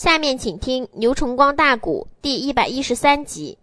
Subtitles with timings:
[0.00, 3.58] 下面请听牛崇光大鼓第一百一十三集。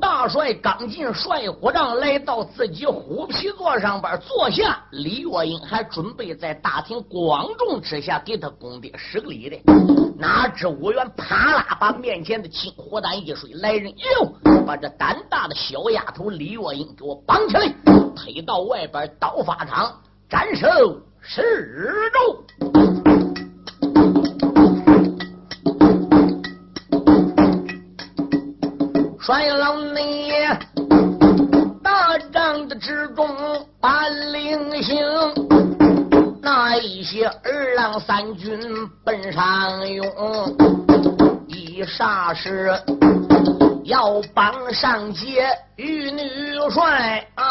[0.00, 4.84] 大帅刚进帅虎帐，来到自己虎皮座上边坐下。
[4.92, 9.60] 李月英还准备在大庭广众之下给他公爹施个礼的，
[10.16, 14.32] 哪知武元啪啦把面前的金火胆一甩，来人哟，
[14.64, 17.74] 把这胆大的小丫头李月英给我绑起来，
[18.14, 19.92] 推到外边刀法场
[20.30, 20.68] 斩首
[21.20, 22.22] 示众。
[29.18, 30.30] 帅老你
[31.82, 33.26] 大帐的之中
[33.80, 34.96] 把令行，
[36.40, 38.56] 那一些二郎三军
[39.04, 40.06] 奔上涌，
[41.48, 42.72] 一霎时
[43.82, 46.22] 要绑上街玉女
[46.70, 47.44] 帅，啊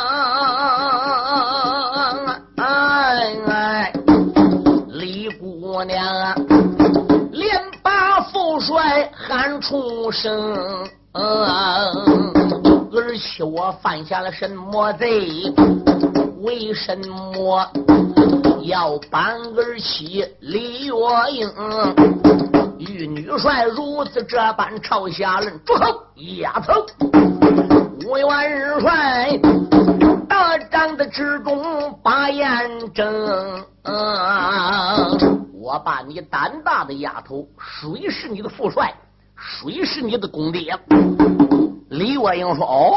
[2.62, 3.94] 哎哎，
[4.90, 6.36] 李姑娘啊
[7.32, 7.49] 连
[7.82, 10.57] 把父帅喊出声。
[11.13, 11.24] 嗯，
[12.91, 15.54] 儿媳我犯下了什么罪？
[16.41, 17.66] 为什么
[18.63, 19.23] 要绑
[19.55, 20.94] 儿妻李月
[21.32, 21.49] 英？
[22.77, 26.04] 玉女帅如此这般朝下论，住口！
[26.41, 26.85] 丫头，
[28.05, 29.40] 五元帅
[31.10, 33.65] 之中把眼睁。
[35.54, 38.93] 我把你胆大的丫头，谁是你的副帅？
[39.35, 40.77] 谁是你的公爹？
[41.90, 42.93] 李月英说：“哦，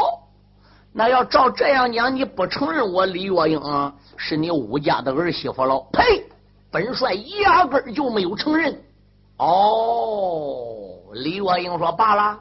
[0.91, 5.79] 那要照这样讲，你不承认我李月英啊是你武家的儿媳妇了？
[5.91, 6.25] 呸！
[6.71, 8.81] 本帅压根就没有承认。”
[9.37, 12.39] 哦，李月英说：“罢了，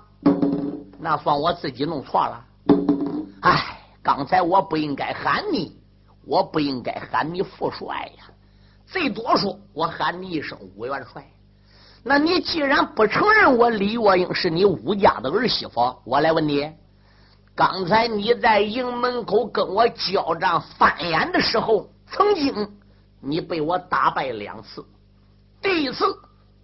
[0.99, 2.45] 那算我自己弄错了。
[3.41, 5.77] 哎，刚才我不应该喊你，
[6.27, 8.25] 我不应该喊你副帅呀。
[8.87, 11.25] 最多说，我喊你一声武元帅。”
[12.05, 16.69] 那你既然不承认我李月英是你武家的儿媳妇，我来问你：
[17.55, 22.77] 刚才你在营门口跟我交战翻眼的时候，曾经
[23.21, 24.85] 你被我打败两次，
[25.63, 26.05] 第一次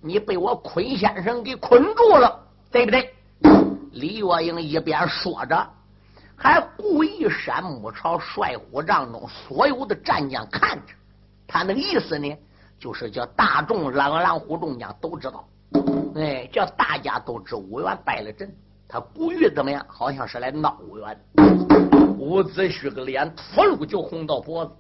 [0.01, 3.15] 你被我坤先生给捆住了，对不对？
[3.93, 5.71] 李月英一边说着，
[6.41, 10.95] 还故意闪目朝帅虎帐中所有的战将看着，
[11.49, 12.39] 他那个意思呢？
[12.79, 15.45] 就是叫大众狼狼虎众将都知道，
[16.15, 18.49] 哎，叫大家都知武元败了阵，
[18.87, 19.85] 他故意怎么样？
[19.89, 21.21] 好像是来闹武元。
[22.21, 24.73] 伍子胥个脸秃噜就红到脖子。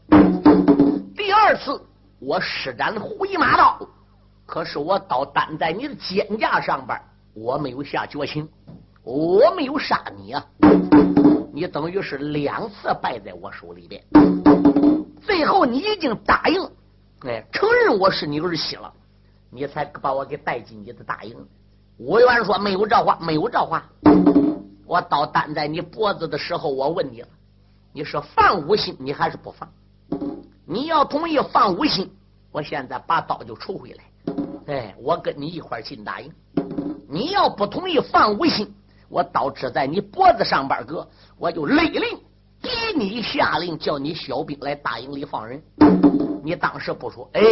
[1.16, 1.84] 第二次
[2.20, 3.80] 我施展回马刀，
[4.46, 6.96] 可是我刀担在你的肩架上边，
[7.34, 8.48] 我没有下绝情，
[9.02, 10.46] 我没有杀你啊！
[11.58, 14.00] 你等于是两次败在我手里边，
[15.20, 16.62] 最后你已经答应。
[17.22, 18.92] 哎，承认我是你儿媳了，
[19.50, 21.34] 你才把我给带进你的大营。
[21.96, 23.84] 武元说没有这话，没有这话。
[24.86, 27.28] 我刀担在你脖子的时候，我问你了，
[27.92, 29.68] 你是放五心，你还是不放？
[30.64, 32.08] 你要同意放五心，
[32.52, 34.04] 我现在把刀就抽回来。
[34.68, 36.32] 哎，我跟你一块进大营。
[37.08, 38.72] 你要不同意放五心，
[39.08, 41.06] 我刀支在你脖子上边搁，
[41.38, 42.18] 我就勒令
[42.60, 45.62] 逼你下令，叫你小兵来大营里放人。
[46.42, 47.42] 你当时不说，哎，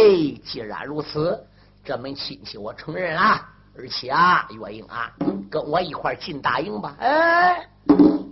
[0.43, 1.43] 既然如此，
[1.83, 3.41] 这门亲戚我承认了。
[3.79, 5.11] 而且啊，月英啊，
[5.51, 6.95] 跟我一块进大营吧。
[6.99, 7.63] 哎，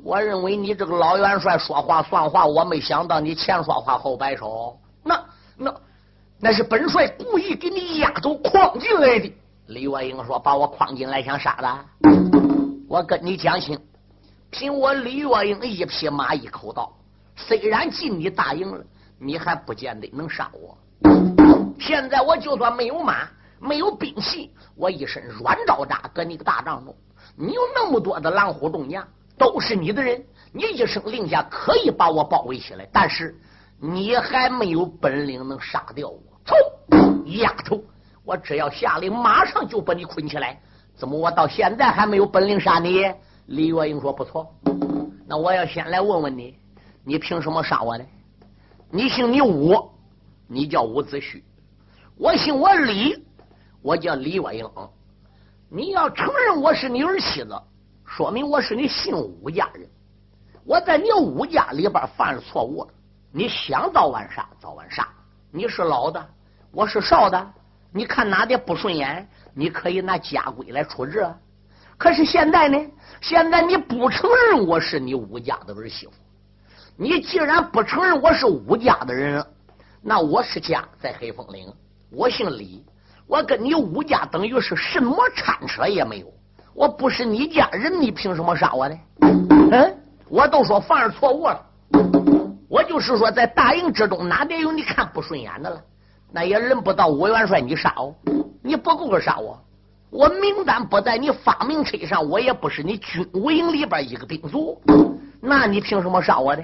[0.03, 4.75] 我认为你这个老元帅说话算话，我没想到你前说话后摆手。
[5.03, 5.23] 那
[5.55, 5.75] 那
[6.39, 9.31] 那是本帅故意给你丫头诓进来的。
[9.67, 11.85] 李月英说：“把我诓进来想杀他？
[12.87, 13.79] 我跟你讲清，
[14.49, 16.91] 凭我李月英一匹马一口刀，
[17.35, 18.83] 虽然进你大营了。”
[19.17, 20.77] 你还不见得能杀我。
[21.79, 23.25] 现在我就算没有马，
[23.61, 26.93] 没有兵器，我一身软招扎，搁你个大帐中，
[27.37, 29.07] 你有那么多的狼虎众将，
[29.37, 33.33] 都是你的人，你一声令下可以把我包围起来，但是
[33.79, 36.19] 你还没有本领能杀掉我。
[36.45, 36.53] 走，
[37.27, 37.81] 丫头，
[38.25, 40.61] 我只要下令，马上就把你捆起来。
[40.95, 43.03] 怎么我到现在还没有本领杀你？
[43.47, 44.49] 李月英说：“不错，
[45.27, 46.57] 那我要先来问问你，
[47.03, 48.05] 你凭什么杀我呢？”
[48.89, 49.75] 你姓你武，
[50.47, 51.41] 你叫伍子胥；
[52.17, 53.25] 我姓我李，
[53.81, 54.69] 我叫李月英。
[55.69, 57.61] 你要承认我是你儿媳妇，
[58.05, 59.85] 说明我是你姓武家人。
[60.63, 62.89] 我在你武家里边犯了错误，
[63.31, 65.07] 你想早晚杀早晚杀。
[65.51, 66.25] 你是老的，
[66.71, 67.53] 我是少的，
[67.95, 71.25] 你看哪点不顺眼，你可以拿家规来处置。
[71.97, 72.77] 可是现在呢？
[73.21, 76.11] 现在你不承认我是你武家的儿媳妇。
[76.97, 79.41] 你既然不承认我是武家的人，
[80.01, 81.73] 那我是家在黑风岭，
[82.11, 82.83] 我姓李，
[83.27, 86.27] 我跟你武家等于是什么掺扯也没有。
[86.73, 88.99] 我不是你家人，你凭什么杀我呢？
[89.71, 91.65] 嗯，我都说犯了错误了。
[92.67, 95.81] 我就是说，在大营之中，哪点有你看不顺眼的了？
[96.35, 98.13] 那也轮不到我元帅你杀我，
[98.61, 99.57] 你不够格杀我。
[100.09, 104.77] 我名单不在你发明册上，我也不是你军武营里边一个兵卒，
[105.39, 106.63] 那你凭什么杀我呢？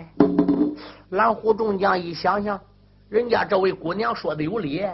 [1.12, 2.60] 蓝虎众将一想想，
[3.08, 4.86] 人家这位姑娘说的有理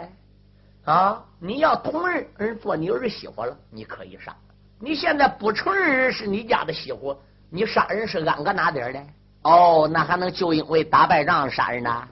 [0.84, 1.24] 啊！
[1.40, 4.32] 你要同人人做你儿媳妇了，你可以杀。
[4.78, 7.16] 你现在不承认人是你家的媳妇，
[7.50, 9.00] 你杀人是安个哪点的？
[9.42, 12.08] 哦，那还能就因为打败仗杀人呢？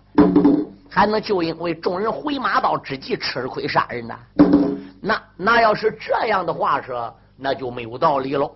[0.97, 4.17] 还能就因为众人回马刀之际吃亏杀人呢？
[5.03, 8.51] 那那要是这样的话说，那就没有道理喽。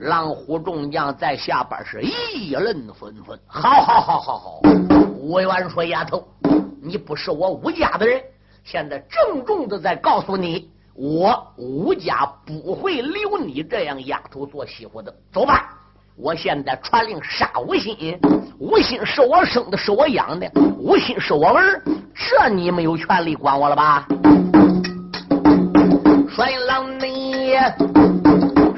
[0.00, 3.38] 狼虎众将在下边是议论纷纷。
[3.46, 4.60] 好好好好好，
[5.18, 6.26] 吴元说丫头，
[6.80, 8.22] 你不是我吴家的人，
[8.64, 10.70] 现在郑重的在告诉你。
[10.94, 15.14] 我吴家不会留你这样丫头做媳妇的。
[15.30, 15.76] 走吧，
[16.18, 18.18] 我现在传令杀无心。
[18.58, 21.82] 无心是我生的，是我养的，无心是我儿，
[22.14, 24.06] 这你没有权利管我了吧？
[26.34, 27.54] 帅老你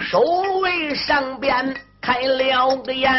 [0.00, 0.20] 守
[0.60, 3.12] 卫上边开了个眼，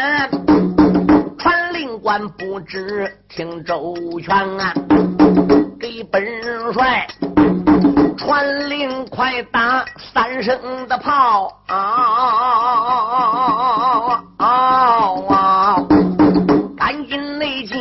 [1.40, 4.74] 传令官不知听周全啊，
[5.80, 6.22] 给本
[6.74, 7.08] 帅。
[8.18, 9.82] 传令，快打
[10.12, 11.50] 三声的炮！
[14.38, 15.82] 啊！
[16.76, 17.78] 赶紧内进，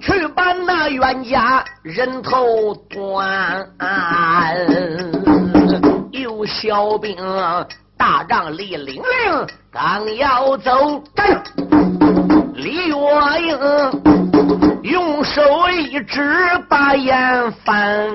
[0.00, 3.70] 去把那冤家人头断。
[6.10, 7.64] 有小兵啊
[8.06, 9.02] 大帐里领令，
[9.72, 11.02] 刚要走，
[12.54, 12.94] 李月
[13.40, 13.58] 英
[14.84, 16.22] 用手一指，
[16.68, 18.06] 把眼翻。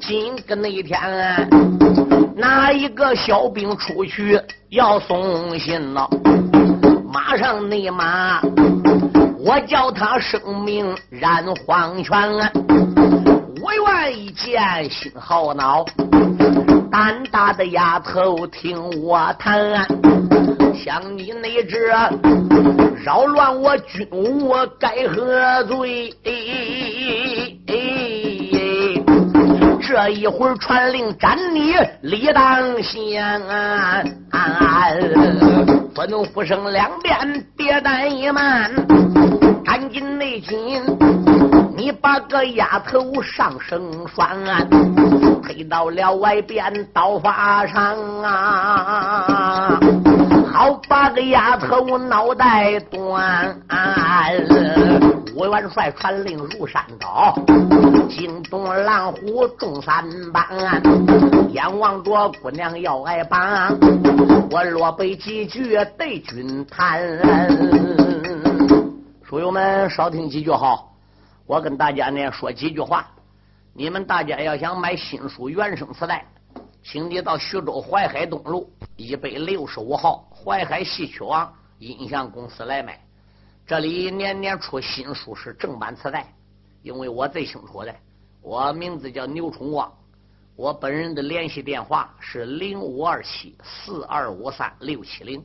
[0.00, 1.48] 今个那天，
[2.36, 4.40] 哪一个小兵出去
[4.70, 6.10] 要送信了？
[7.12, 8.40] 马上内马，
[9.38, 12.12] 我叫他生命染黄泉。
[13.62, 15.84] 我愿一见心好恼，
[16.94, 19.84] 胆大的丫头听我谈。
[20.72, 21.88] 像你那只
[23.04, 26.14] 扰乱我军务，该何罪？
[29.82, 33.42] 这一会儿传令斩你李当先，
[35.96, 38.70] 吩咐声两边别怠慢，
[39.64, 40.82] 赶紧内紧，
[41.76, 44.68] 你把个丫头上绳拴，
[45.42, 49.80] 推到了外边刀法上啊！
[50.52, 53.56] 好把个丫头脑袋断！
[55.34, 57.34] 吴元帅传令如山倒，
[58.08, 60.44] 惊动狼虎众三帮，
[61.50, 63.76] 眼望着姑娘要挨绑，
[64.50, 67.00] 我若背几句对君谈。
[69.26, 70.94] 书友们少听几句好，
[71.46, 73.10] 我跟大家呢说几句话。
[73.72, 76.26] 你们大家要想买新书原声磁带，
[76.82, 80.28] 请你到徐州淮海东路一百六十五号。
[80.30, 83.00] 淮海戏曲网音像公司来买，
[83.66, 86.30] 这里年年出新书是正版磁带，
[86.82, 87.96] 因为我最清楚的，
[88.42, 89.90] 我名字叫牛崇光，
[90.54, 95.42] 我本人的联系电话是零五二七四二五三六七零，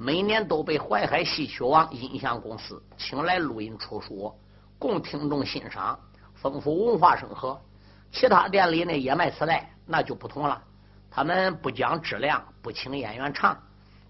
[0.00, 4.32] 每年都被淮海戏曲网音像公司请来录音出书，
[4.78, 5.98] 供听众欣赏，
[6.34, 7.60] 丰富文化生活。
[8.12, 10.62] 其他店里呢也卖磁带，那就不同了，
[11.10, 13.58] 他们不讲质量，不请演员唱。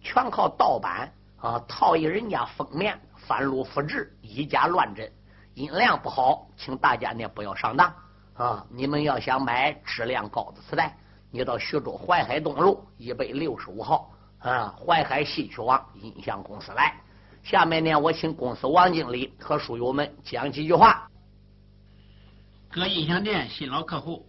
[0.02, 5.11] 全靠盗版啊，套一人家封面，翻录复制，以假乱真，
[5.54, 7.90] 音量不好，请大家呢不要上当
[8.35, 8.66] 啊！
[8.71, 10.95] 你们要想买质量高的磁带，
[11.30, 16.95] 你到徐州淮海东路一百六十五号啊，淮海戏曲网音像公司来。
[17.42, 21.09] 下面呢，我请公司王经理和书友们讲几句话。
[22.71, 24.28] 各音像店新老客户，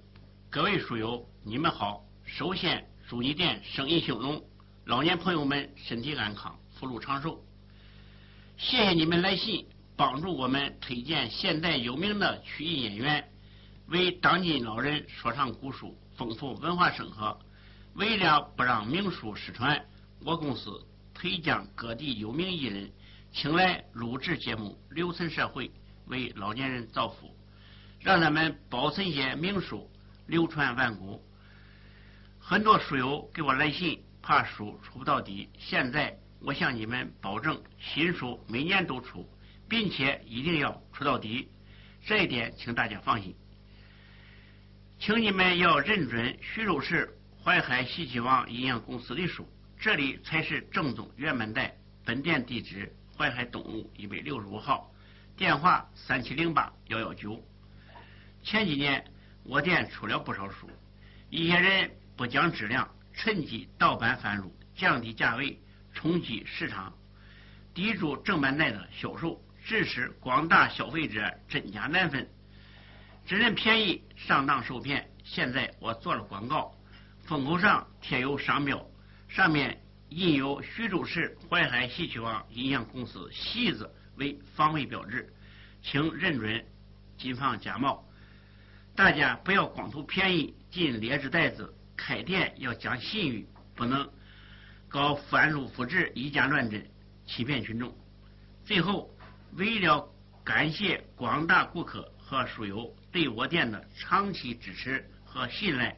[0.50, 2.04] 各位书友，你们好！
[2.26, 4.42] 首先祝你店生意兴隆。
[4.86, 7.44] 老年朋友们身体安康，福禄长寿。
[8.58, 13.30] 谢谢你们来信，帮助我们推荐现代有名的曲艺演员，
[13.88, 17.38] 为当今老人说唱古书，丰富文化生活。
[17.94, 19.86] 为了不让名书失传，
[20.24, 22.92] 我公司推将各地有名艺人
[23.32, 25.72] 请来录制节目，留存社会，
[26.08, 27.36] 为老年人造福，
[28.00, 29.90] 让他们保存些名书，
[30.28, 31.24] 流传万古。
[32.40, 34.04] 很多书友给我来信。
[34.22, 39.28] 怕书出不到底，现在我向你们保证，新书每年都出，
[39.68, 41.48] 并且一定要出到底。
[42.06, 43.34] 这一点请大家放心。
[45.00, 49.48] 请你们要认准徐州市淮海戏剧王营养公司的书，
[49.80, 51.74] 这里才是正宗原版带。
[52.04, 54.92] 本店地址：淮海东路一百六十五号，
[55.38, 57.42] 电话：三七零八幺幺九。
[58.44, 59.02] 前几年
[59.42, 60.70] 我店出了不少书，
[61.30, 65.58] 一些人不讲质量，趁机盗版贩入，降低价位，
[65.94, 66.94] 冲击市场，
[67.74, 72.30] 抵住正版带的销售，致使广大消费者真假难分。
[73.26, 76.76] 只认便宜上当受骗，现在我做了广告，
[77.24, 78.86] 封口上贴有商标，
[79.30, 85.32] 上面印有徐州市淮海戏曲网音像公司“戏”字为防伪标志，
[85.82, 86.66] 请认准，
[87.16, 88.04] 谨防假冒。
[88.96, 94.10] 大家不要光图便宜进劣质袋子，开店要讲信誉，不能
[94.88, 96.86] 搞翻录复制、以假乱真，
[97.26, 97.96] 欺骗群众。
[98.66, 99.10] 最后，
[99.54, 100.12] 为了
[100.44, 102.94] 感谢广大顾客和书友。
[103.12, 105.98] 对我店的长期支持和信赖，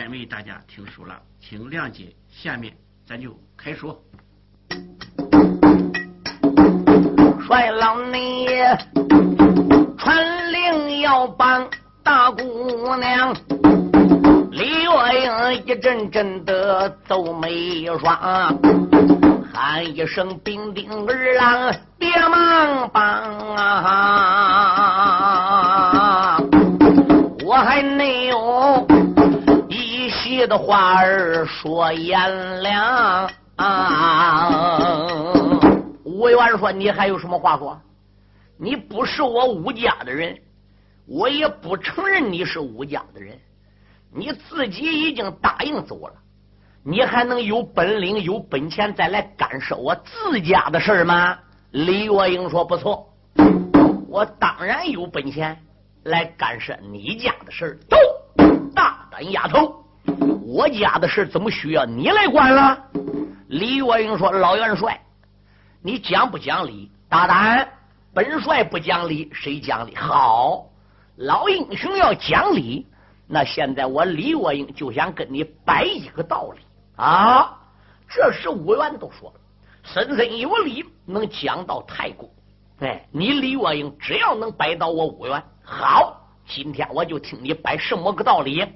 [0.00, 2.06] 单为大家听书了，请谅解。
[2.30, 2.72] 下面
[3.06, 4.00] 咱就开说。
[7.46, 8.46] 帅老你
[9.98, 11.68] 传令要帮
[12.02, 13.36] 大姑娘，
[14.50, 14.88] 李月
[15.22, 18.58] 英一阵阵的皱眉双，
[19.52, 23.04] 喊一声兵丁儿郎，别忙帮
[23.54, 24.00] 啊！
[27.44, 28.86] 我还没有。
[30.46, 35.06] 的话儿说颜良啊！
[36.04, 37.80] 吴元说：“你还有什么话说？
[38.58, 40.38] 你不是我吴家的人，
[41.06, 43.38] 我也不承认你是吴家的人。
[44.12, 46.14] 你自己已经答应走了，
[46.82, 51.38] 你还能有本领、有本钱再来干涉我自家的事吗？”
[51.72, 53.06] 李月英说：“不错，
[54.08, 55.56] 我当然有本钱
[56.04, 57.96] 来干涉你家的事儿走，
[58.74, 59.76] 大胆丫头！”
[60.52, 62.76] 我家的事怎么需要你来管了？
[63.46, 65.00] 李月英说：“老元帅，
[65.80, 66.90] 你讲不讲理？
[67.08, 67.68] 大胆！
[68.12, 69.94] 本帅不讲理，谁讲理？
[69.94, 70.66] 好，
[71.18, 72.84] 老英雄要讲理，
[73.28, 76.60] 那现在我李月英就想跟你摆一个道理
[76.96, 77.56] 啊！
[78.08, 79.40] 这时武元都说了，
[79.84, 82.28] 深深有理，能讲到太公。
[82.80, 88.66] 哎，你李月英只要能摆到我武元，好，今天我就听你摆什么个道理。”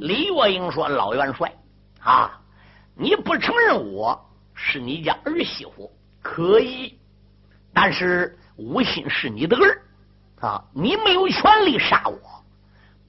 [0.00, 1.52] 李月英说：“老元帅
[2.00, 2.40] 啊，
[2.94, 4.18] 你不承认我
[4.54, 6.98] 是你家儿媳妇可以，
[7.72, 9.82] 但是吴昕是你的儿
[10.40, 12.44] 啊，你没有权利杀我。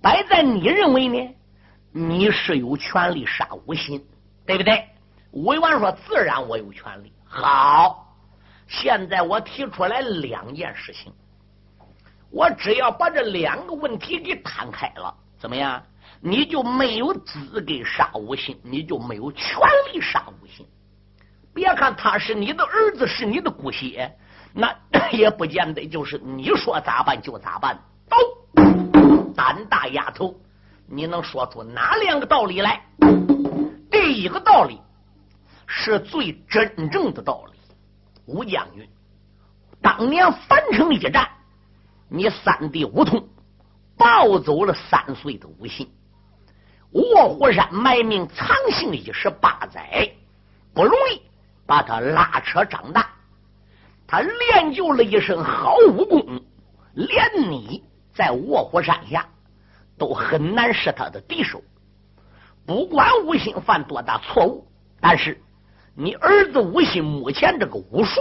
[0.01, 1.35] 摆在你认为呢？
[1.91, 4.03] 你是有权利杀吴昕，
[4.45, 4.87] 对不对？”
[5.31, 7.13] 吴元说：“自然我有权利。
[7.25, 8.15] 好，
[8.67, 11.13] 现在我提出来两件事情，
[12.31, 15.83] 我只要把这两个问题给摊开了，怎么样？”
[16.21, 19.57] 你就没有资格杀吴信，你就没有权
[19.93, 20.65] 利杀吴信。
[21.53, 24.17] 别看他是你的儿子，是你的骨血，
[24.53, 24.75] 那
[25.11, 27.79] 也不见得就是你说咋办就咋办。
[28.09, 28.15] 走，
[29.33, 30.35] 胆大丫头，
[30.87, 32.81] 你能说出哪两个道理来？
[33.89, 34.79] 第一个道理
[35.67, 37.59] 是最真正的道理。
[38.25, 38.87] 吴将军，
[39.81, 41.29] 当年樊城一战，
[42.09, 43.27] 你三弟吴通
[43.97, 45.89] 抱走了三岁的吴信。
[46.91, 50.11] 卧虎山埋名藏姓一十八载，
[50.73, 51.21] 不容易
[51.67, 53.09] 把他拉扯长大。
[54.07, 56.41] 他练就了一身好武功，
[56.95, 59.27] 连你在卧虎山下
[59.99, 61.61] 都很难是他的敌手。
[62.65, 64.67] 不管吴兴犯多大错误，
[64.99, 65.39] 但是
[65.93, 68.19] 你儿子吴兴目前这个武术，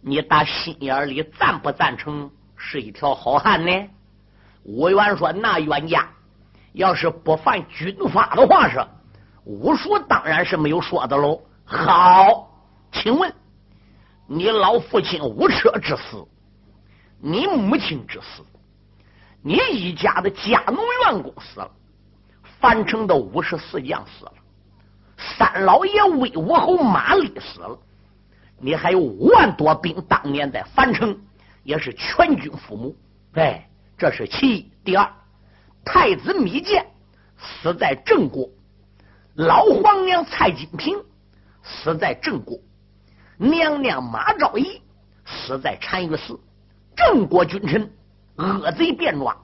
[0.00, 3.88] 你打心眼里赞不赞成是一条好汉呢？
[4.62, 6.08] 吴元说：“那冤家。”
[6.72, 8.84] 要是不犯军法的话，是
[9.44, 11.40] 武术当然是没有说的喽。
[11.64, 12.48] 好，
[12.92, 13.32] 请问
[14.26, 16.26] 你老父亲武车之死，
[17.20, 18.42] 你母亲之死，
[19.42, 21.70] 你一家的家奴员工死了，
[22.60, 24.32] 樊城的五十四将死了，
[25.16, 27.78] 三老爷威武侯马立死了，
[28.58, 31.16] 你还有五万多兵，当年在樊城
[31.64, 32.94] 也是全军覆没。
[33.34, 34.72] 哎，这是其一。
[34.84, 35.12] 第二。
[35.84, 36.86] 太子芈建
[37.38, 38.48] 死在郑国，
[39.34, 41.02] 老皇娘蔡金平
[41.62, 42.58] 死在郑国，
[43.36, 44.80] 娘娘马昭仪
[45.24, 46.38] 死在单于寺。
[46.94, 47.90] 郑国君臣
[48.36, 49.36] 恶贼变装，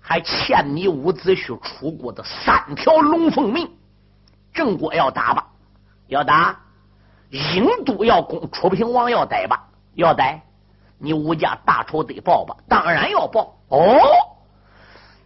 [0.00, 3.70] 还欠你伍子胥出国的三条龙凤命。
[4.52, 5.46] 郑国要打吧？
[6.08, 6.60] 要打。
[7.30, 9.68] 郢都要攻，楚平王要逮吧？
[9.94, 10.42] 要逮。
[10.98, 12.56] 你吴家大仇得报吧？
[12.68, 13.56] 当然要报。
[13.68, 14.00] 哦，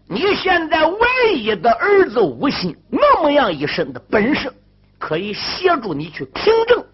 [0.08, 4.52] 你现在唯一的儿子吴信那么样一身的本事，
[4.98, 6.84] 可以协助你去平正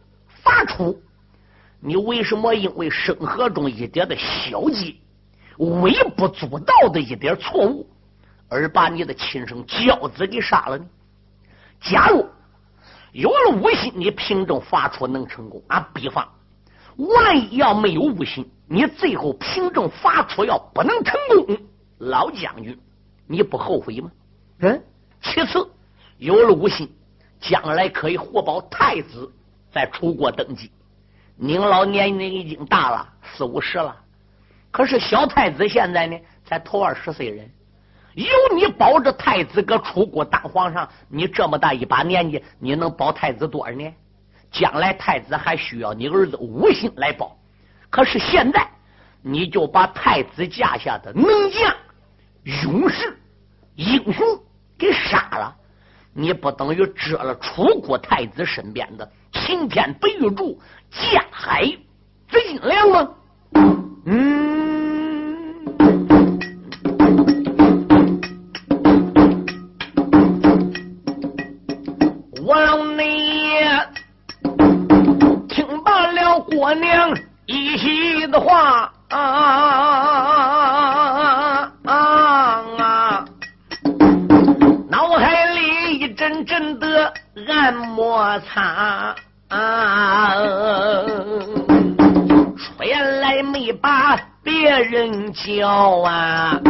[0.42, 1.00] 伐楚。
[1.80, 5.00] 你为什么因为生活中一点的小计、
[5.58, 7.88] 微不足道的一点错误，
[8.48, 10.84] 而把你的亲生娇子给杀了呢？
[11.80, 12.26] 假如
[13.12, 15.62] 有了吴信，你平正伐楚能成功。
[15.68, 16.28] 啊，比方，
[16.96, 21.56] 万一要没有吴信，你最后平正伐楚要不能成功，
[21.98, 22.76] 老将军，
[23.28, 24.10] 你不后悔吗？
[24.60, 24.82] 嗯。
[25.20, 25.68] 其次，
[26.16, 26.90] 有了吴信，
[27.40, 29.30] 将来可以活保太子
[29.70, 30.70] 在楚国登基。
[31.36, 33.94] 您老年龄已经大了，四五十了，
[34.70, 37.50] 可是小太子现在呢，才头二十岁人。
[38.14, 43.94] 有你保着太子搁楚国当皇上，你这么大一把年纪，你能保太子多少年？
[44.50, 47.36] 将来太子还需要你儿子吴信来保。
[47.90, 48.68] 可是现在，
[49.20, 51.74] 你就把太子驾下的能将、
[52.62, 53.17] 勇士、
[53.78, 54.42] 英雄
[54.76, 55.54] 给杀了。
[56.12, 61.64] 你不等于折了楚国太子身边的擎天白玉柱、架海
[62.28, 63.08] 紫金梁吗？
[64.04, 64.47] 嗯，
[88.38, 89.16] 摩擦，
[92.56, 92.84] 出
[93.20, 95.68] 来没把别人叫
[96.02, 96.60] 啊！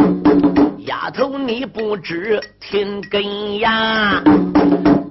[0.87, 4.23] 丫头你不知听根呀！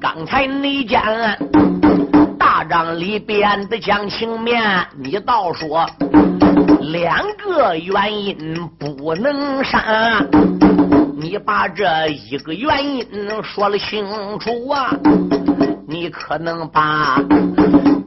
[0.02, 1.00] 刚才你见
[2.40, 5.88] 大帐里边的讲情面，你倒说
[6.82, 10.26] 两个原因不能杀。
[11.20, 13.04] 你把这一个原因
[13.44, 14.06] 说了清
[14.40, 14.94] 楚啊，
[15.90, 17.18] 你可能把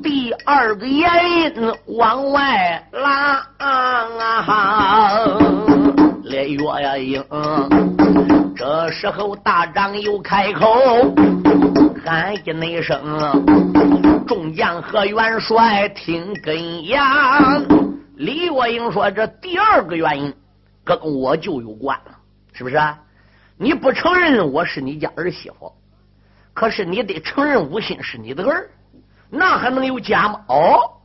[0.03, 5.38] 第二个原因往外拉啊！
[6.25, 7.25] 连岳呀英，
[8.55, 11.14] 这时候大长又开口
[12.05, 13.01] 喊一那声
[14.29, 17.40] ：“众将和元帅听根呀！”
[18.16, 20.35] 李月英说：“这第二个原因
[20.85, 22.12] 跟我就有关了。”
[22.53, 22.79] 是不是？
[23.57, 25.73] 你不承认我是你家儿媳妇，
[26.52, 28.70] 可是你得承认吴昕是你的儿，
[29.30, 30.44] 那还能有假吗？
[30.48, 31.00] 哦，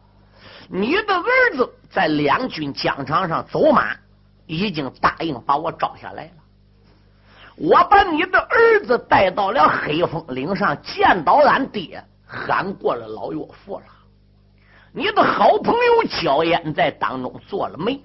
[0.67, 3.95] 你的儿子在两军疆场上走马，
[4.45, 6.31] 已经答应把我招下来了。
[7.55, 13.86] 我把你的儿子带到了黑风岭上，见到俺爹，喊过了老岳父了。
[14.91, 18.01] 你的好朋友焦烟在当中做了媒。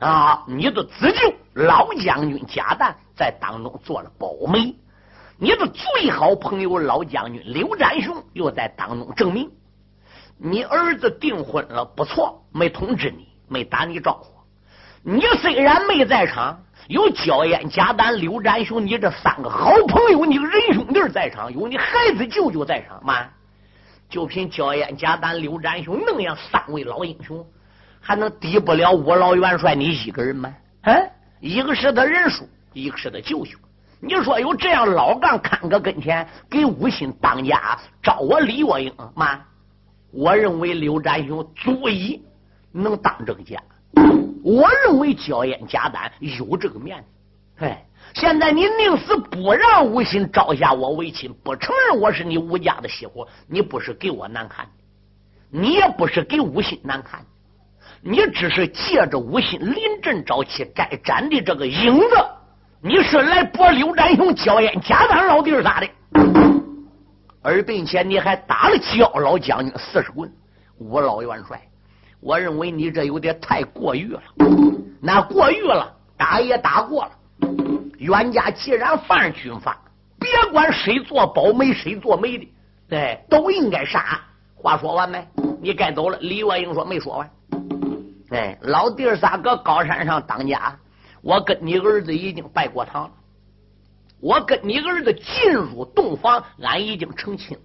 [0.00, 0.44] 啊！
[0.46, 4.74] 你的子舅老将军贾诞在当中做了保媒，
[5.42, 9.50] 你的最好朋友老将军刘占雄又在当中证明。
[10.36, 14.34] 你儿子订婚了，不错，没通知你，没打你招呼。
[15.02, 23.26] 你虽然没在场，有焦烟、贾丹、刘占雄，你这三个好朋友，你个仁兄弟在场，有你孩子舅舅在场嘛？
[24.10, 27.42] 就凭焦烟、贾丹、刘占雄那样三位老英雄。
[27.98, 30.54] 还能抵不了五老元帅你一个人吗？
[30.82, 33.56] 嗯，一个是他人数，一个是他舅舅。
[34.00, 39.40] 你说有这样老干看个跟前，给吴昕当家，招我李月英吗？
[40.10, 42.22] 我认为刘占雄足以
[42.72, 43.62] 能当正家。
[44.42, 47.64] 我认为焦艳、贾丹有这个面子。
[47.64, 47.84] 哎，
[48.14, 54.66] 现在你宁死不让吴昕招下我为亲，不承认我是你吴家的媳妇，你不是给我难看，
[55.50, 57.20] 你也不是给吴昕难看。
[58.02, 62.16] 你只是借着吴昕临阵招妻该斩的这个影子，
[62.82, 65.88] 你是来博刘占雄、焦烟、贾丹老弟儿咋的？
[67.42, 70.32] 而并且你还打了焦老将军四十棍，
[70.78, 71.60] 吴老元帅，
[72.20, 74.22] 我认为你这有点太过誉了。
[74.98, 77.10] 那过誉了，打也打过了。
[77.98, 79.76] 冤家既然犯军法，
[80.18, 82.48] 别管谁做保媒谁做媒的，
[82.88, 84.18] 对，都应该杀。
[84.54, 85.28] 话说完没？
[85.60, 86.16] 你该走了。
[86.22, 87.30] 李月英说没说完。
[88.30, 90.74] 哎，老弟儿仨搁高山上当家，
[91.22, 93.10] 我跟你儿子已经拜过堂了。
[94.20, 97.58] 我跟你儿子进入洞房，俺已经成亲。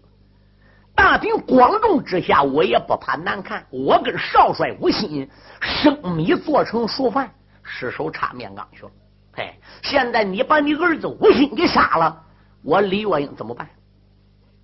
[0.96, 3.66] 大庭广众之下，我也不怕难看。
[3.70, 7.30] 我跟少帅无心生米做成熟饭，
[7.64, 8.92] 失手插面缸去了。
[9.34, 12.24] 哎，现在你把你儿子无心给杀了，
[12.64, 13.70] 我李月英怎么办？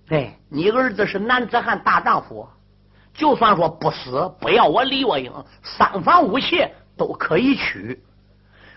[0.08, 2.48] 哎，你儿子是男子汉大丈夫，
[3.12, 5.30] 就算说不死，不要我李月英，
[5.62, 8.02] 三房五妾都可以娶。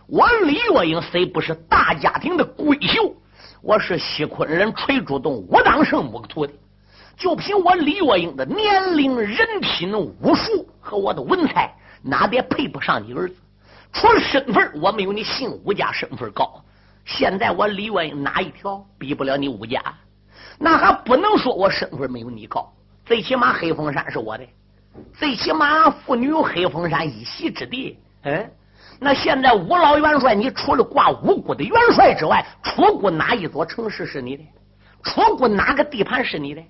[0.08, 3.16] 我李月英虽不是大家庭的闺秀，
[3.62, 6.54] 我是西昆人垂珠洞武当圣母徒弟。
[7.18, 13.36] 就凭我李月英的年龄、人品、武术和我的文采，哪点配不上你儿子？
[13.94, 16.64] 除了身份，我没有你姓武家身份高。
[17.04, 19.82] 现在我李月英哪一条比不了你武家？
[20.60, 22.72] 那还不能说我身份没有你高。
[23.06, 24.46] 最起码黑风山是我的，
[25.14, 27.98] 最起码妇女有黑风山一席之地。
[28.22, 28.52] 嗯。
[29.00, 34.44] 那现在五老元帅，你除了挂五谷的元帅之外，出过哪一座城市是你的？
[35.04, 36.62] 出过哪个地盘是你的？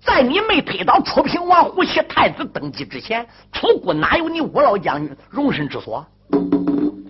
[0.00, 6.06] 在你没推倒楚平王胡齐太子登基之前，楚国哪有你五老将军容身之所？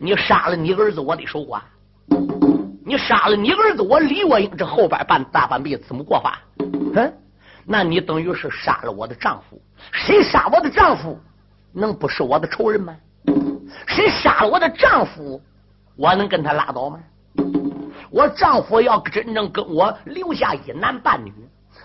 [0.01, 1.61] 你杀了你儿子，我得守寡；
[2.87, 6.39] 你杀了你儿子，我李月英这后边半大半辈子怎么过法？
[6.95, 7.13] 嗯，
[7.67, 9.61] 那你等于是杀了我的丈夫。
[9.93, 11.19] 谁杀我的丈夫，
[11.73, 12.97] 能不是我的仇人吗？
[13.87, 15.41] 谁杀了我的丈夫，
[15.97, 16.99] 我能跟他拉倒吗？
[18.11, 21.33] 我丈夫要真正跟我留下一男半女。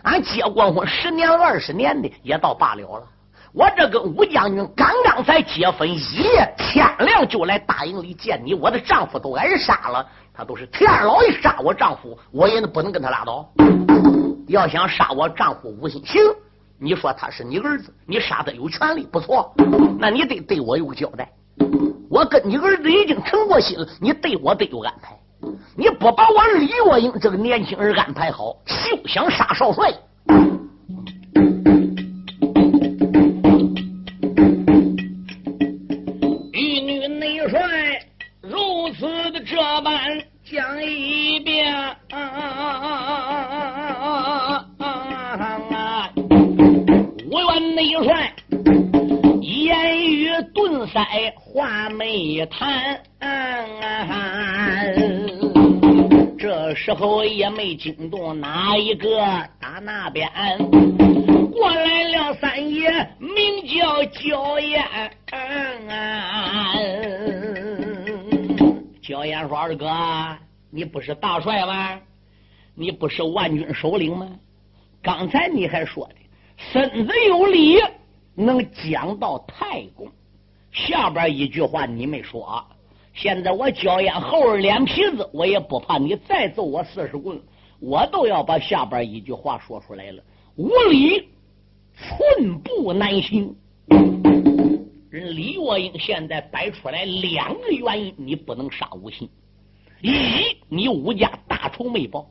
[0.04, 3.08] 俺结过婚十年二十年的也倒罢了了，
[3.54, 13.50] 我这跟吴将军刚刚才结婚一夜，天亮就来大营里见你，我的丈夫都挨杀了，他都是天老一杀我丈夫，我也不能跟他拉倒。
[14.48, 16.22] 要想杀我丈夫吴心行，
[16.80, 19.54] 你说他是你儿子，你杀他有权利，不错，
[20.00, 21.30] 那你得对我有个交代。
[22.09, 25.17] 我跟你儿子已经成过心了，你对我得有安排。
[25.75, 29.93] 你不把我李若英这个年轻人安排好，休想杀少帅。
[57.63, 59.21] 没惊动哪一个，
[59.58, 60.30] 打那边
[61.49, 64.84] 过来了三爷，名叫焦艳。
[69.02, 69.89] 焦艳说：“二哥，
[70.69, 71.97] 你不是大帅吗？
[72.76, 74.28] 你不是万军首领吗？
[75.02, 76.15] 刚才你还说的
[76.58, 77.78] 身子有力，
[78.36, 80.12] 能讲到太公。
[80.73, 82.62] 下边一句话你没说。”
[83.15, 87.39] 现在我焦艳厚着脸皮子，我也不怕你再揍我四十棍，
[87.84, 90.24] 我都要把下边一句话说出来了。
[90.56, 91.28] 无理，
[91.93, 93.54] 寸步难行。
[95.10, 99.30] 人李月英现在摆出来两个原因，你不能杀吴信：
[100.02, 100.13] 一，
[100.69, 102.26] 你吴家大仇没报，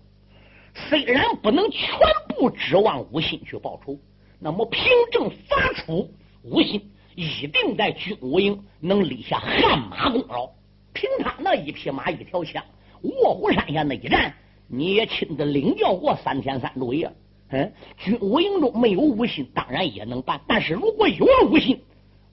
[0.74, 1.98] 虽然不能全
[2.30, 3.98] 部指望吴信去报仇，
[4.38, 6.10] 那么凭证发出，
[6.42, 10.48] 吴信一定在军武营能立下汗马功劳。
[10.94, 12.64] 凭他那一匹马一条枪，
[13.02, 14.34] 卧虎山下那一战，
[14.74, 17.12] 你也亲自领教过三天三昼夜。
[17.50, 20.40] 嗯，军武营中没有武信，当然也能办。
[20.48, 21.78] 但是如果有了武信，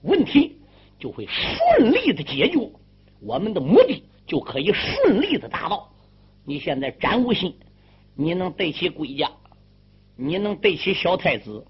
[0.00, 0.56] 问题
[0.98, 2.58] 就会顺利的解决，
[3.20, 5.90] 我们的目的就可以顺利的达到。
[6.46, 7.54] 你现在斩武信，
[8.14, 9.30] 你能对起归家，
[10.16, 11.66] 你能对起小太子，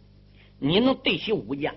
[0.61, 1.74] 你能对起武家。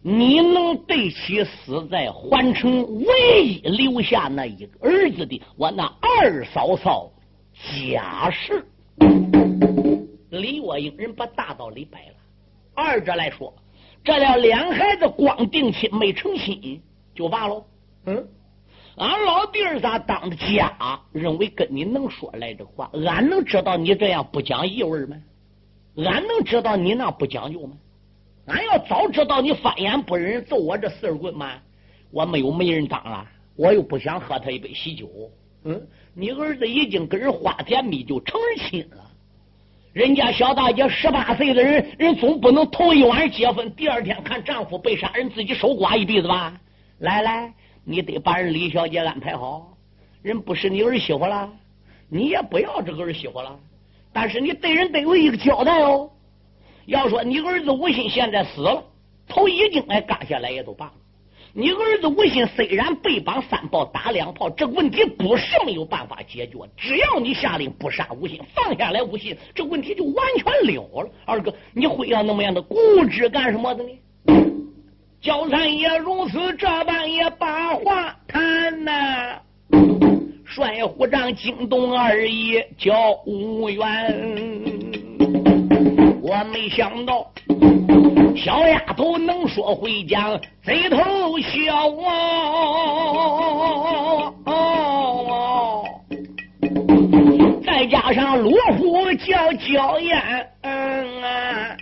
[0.00, 7.10] 你能对起死在环城唯一留下那一个儿子的我那二嫂嫂
[7.60, 8.64] 贾氏？
[10.30, 12.14] 李月英人把大道理摆了。
[12.74, 13.52] 二者来说，
[14.04, 16.80] 这俩两孩子光定亲没成亲
[17.14, 17.64] 就罢了。
[18.06, 18.28] 嗯，
[18.96, 21.00] 俺老弟儿咋当的家？
[21.12, 22.90] 认为跟你能说来这话？
[23.06, 25.16] 俺能知道你这样不讲义味吗？
[25.96, 27.76] 俺能知道你那不讲究吗？
[28.46, 31.54] 俺要早知道你翻眼不认揍我这四十棍吗，
[32.12, 35.08] 我没有媒人当啊，我又不想喝他一杯喜酒。
[35.64, 35.86] 嗯，
[36.20, 39.08] 你儿子已经跟人花田蜜就成亲了，
[39.92, 46.60] 人家小大姐十八岁的人，人总不能头一晚结婚，第二天看丈夫被杀，人自己守寡一辈子吧？
[46.98, 47.54] 来来，
[47.84, 49.72] 你得把人李小姐安排好，
[50.20, 51.48] 人不是你儿媳妇了，
[52.08, 53.56] 你也不要这个儿媳妇了，
[54.12, 56.10] 但是你对人得有一个交代哦。
[56.86, 58.82] 要说你儿子吴昕现在死了，
[59.28, 60.92] 头一经哎割下来也都罢了。
[61.54, 66.58] 你儿子吴信虽然被绑三炮打两炮，这问题不是没有办法解决。
[66.76, 71.10] 只要你下令不杀吴信，放下来吴信，这问题就完全了了。
[71.24, 72.76] 二哥，你会要那么样的固
[73.10, 73.90] 执干什么的呢？
[75.20, 79.40] 焦三爷如此这般也把话谈呐。
[80.44, 82.94] 帅虎帐惊动二爷叫
[83.26, 83.84] 吴元，
[86.22, 87.30] 我没想到
[88.38, 90.98] 小丫头能说会讲，贼头
[91.40, 92.12] 小啊！
[97.64, 100.20] 再加上罗虎叫娇艳，
[100.62, 101.76] 嗯啊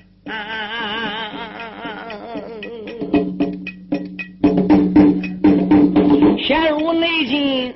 [6.38, 7.74] 陷入内境。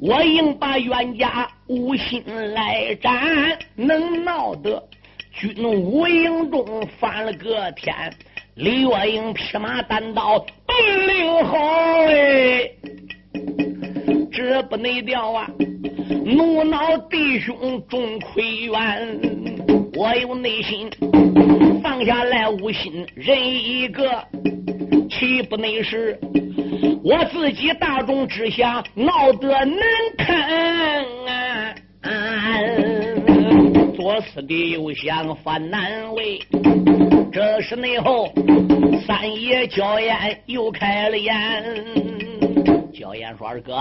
[0.00, 2.22] 我应把冤家无心
[2.54, 4.82] 来斩，能闹得
[5.36, 6.64] 军无营中
[6.98, 7.94] 翻了个天。
[8.54, 11.58] 李月英披马单刀本领好
[12.06, 12.70] 哎，
[14.32, 15.46] 这不内调啊！
[16.24, 17.54] 怒恼弟兄
[17.86, 19.20] 众亏冤，
[19.94, 20.90] 我有内心
[21.82, 24.24] 放下来无心人一个，
[25.10, 26.18] 岂不内是？
[27.04, 29.78] 我自己大众之下闹得难
[30.16, 31.04] 看，
[34.16, 36.40] 左思的又想犯难为。
[37.30, 38.32] 这时内后
[39.06, 41.84] 三爷焦艳又开了眼，
[42.94, 43.74] 焦艳说：“二哥，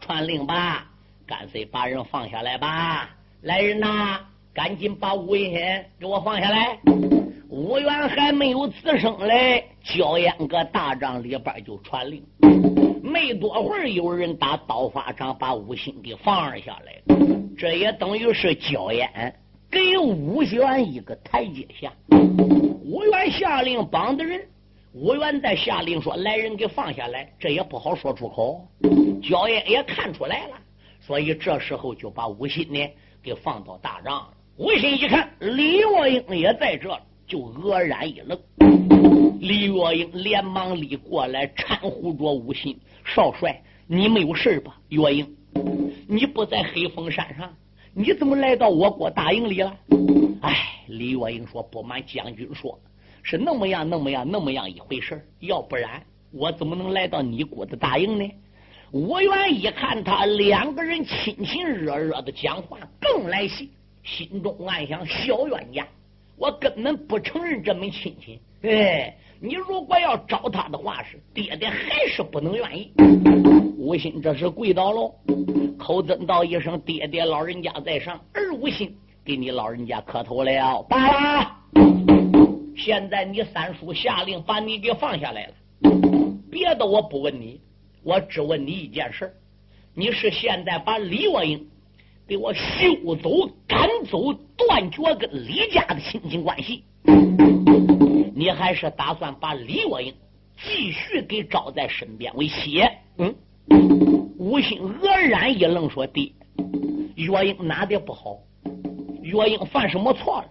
[0.00, 0.86] 传令吧，
[1.26, 3.10] 干脆把人放下来吧。
[3.42, 4.18] 来人呐，
[4.54, 6.78] 赶紧把吴文先给我放下来。”
[7.50, 12.24] 吴元还没有吱声嘞，焦烟搁大帐里边就传令。
[13.14, 17.16] 没多会儿，有人打刀法场把吴兴给放下来。
[17.56, 19.08] 这也等于是焦烟
[19.70, 21.92] 给吴元一个台阶下。
[22.82, 24.44] 吴元下令绑的人，
[24.92, 28.66] 吴元再下令说来人给放下来，这也不好说出口。
[29.22, 30.56] 焦烟也看出来了，
[31.00, 32.80] 所以这时候就把吴信呢
[33.22, 34.30] 给放到大帐了。
[34.56, 36.98] 吴兴一看，李若英也在这。
[37.26, 38.38] 就愕然一愣，
[39.40, 44.76] 李若英连忙立过来搀扶着吴信少帅，你没有事吧？
[44.88, 45.36] 月英，
[46.08, 47.54] 你不在黑风山上，
[47.92, 49.76] 你怎么来到我国大营里了？
[50.40, 50.56] 哎，
[50.88, 52.78] 李月英说：“不瞒将军说，
[53.22, 58.30] 是那么样，那么样，那么样一回事要不然我怎么能来到你国的大营呢？”
[58.90, 63.70] 吴元一看他两个人亲亲热热的讲话，更来气，
[64.02, 65.86] 心中暗想：小冤家。
[66.36, 68.40] 我根本不承认这门亲戚。
[68.62, 72.92] 哎，你如果要找他的话，是爹爹还是不能愿意。
[73.76, 75.14] 吴心这是跪倒喽，
[75.78, 80.82] 口尊道一声：“爹爹，老人家在上。”儿吴心给你老人家磕头了。
[80.88, 81.56] 罢了，
[82.76, 85.54] 现在你三叔下令把你给放下来了。
[86.50, 87.60] 别的我不问你，
[88.02, 89.34] 我只问你一件事：
[89.94, 91.66] 你是现在把李若英？
[92.26, 96.84] 给我休走，赶走，断绝跟李家的亲情关系。
[98.36, 100.12] 你还是打算把李若英
[100.56, 102.82] 继续给招在身边为妻？
[103.16, 103.32] 嗯，
[104.36, 106.32] 吴心愕然一愣，说：“爹，
[107.14, 108.36] 月英哪点不好？
[109.22, 110.46] 月英犯什么错了？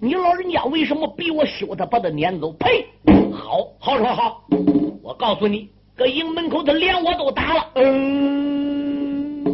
[0.00, 2.52] 你老人家为什么逼我休他，把他撵走？
[2.54, 2.84] 呸！
[3.32, 4.42] 好，好说好，
[5.00, 7.70] 我告诉你，搁营门口他连我都打了。
[7.76, 9.44] 嗯。”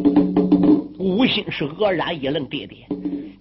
[0.98, 2.78] 吴心是愕然一愣，爹爹，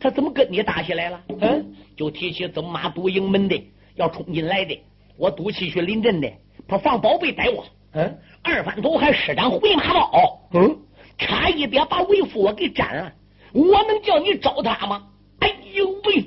[0.02, 1.22] 他怎么跟你打起来了？
[1.40, 3.56] 嗯，就提起怎么马堵营门的，
[4.02, 4.82] 要冲进来的，
[5.16, 6.28] 我赌气去临阵的，
[6.68, 7.64] 他放宝贝逮我。
[7.94, 10.40] 嗯，二番头还施展回马刀。
[10.54, 10.76] 嗯，
[11.20, 13.14] 差一点把为父我给斩了。
[13.54, 15.04] 我能叫你找他吗？
[15.40, 16.24] 哎呦喂！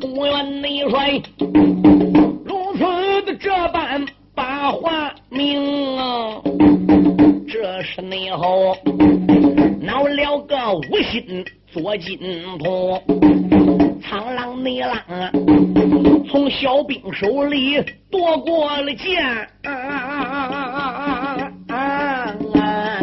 [0.00, 1.20] 不愿内帅
[2.44, 6.40] 如此的这般把话明啊，
[7.46, 8.74] 这是内后。
[9.80, 12.18] 闹了个无心左金
[12.58, 13.00] 童，
[14.00, 14.96] 苍狼内狼
[16.30, 17.78] 从小兵手里
[18.10, 19.22] 夺过了剑，
[19.64, 21.74] 啊啊啊啊啊
[22.54, 23.00] 啊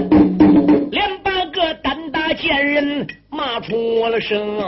[0.92, 4.60] 连八个胆大贱人骂出了声。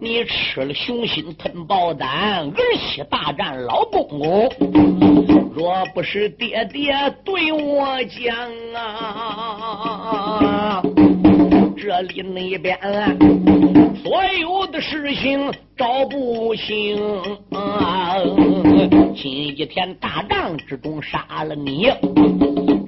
[0.00, 4.50] 你吃了雄心吞豹胆，儿媳大战老公公。
[5.54, 6.92] 若不是爹爹
[7.24, 8.36] 对我讲
[8.74, 10.82] 啊，
[11.78, 12.76] 这里那边
[14.02, 16.98] 所有的事情找不清
[17.52, 18.16] 啊。
[19.14, 21.86] 今一天大仗之中杀了你，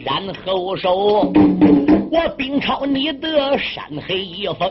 [0.04, 1.32] 然后手
[2.10, 4.68] 我兵超你的山黑一峰，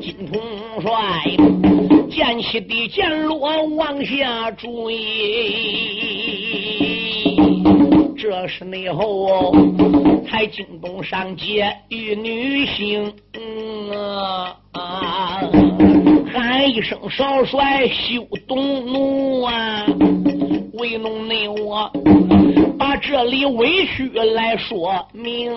[0.00, 0.40] 金统
[0.80, 0.90] 帅
[2.10, 4.68] 见起的剑落往下坠，
[8.24, 9.52] 这是内后
[10.26, 13.12] 才惊动上街与女性
[13.92, 14.56] 啊！
[16.32, 19.84] 喊一声少帅休动怒啊！
[20.72, 21.92] 为弄内我
[22.78, 25.52] 把这里委屈来说明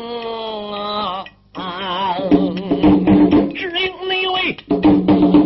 [1.53, 2.17] 啊！
[3.55, 4.57] 只因那位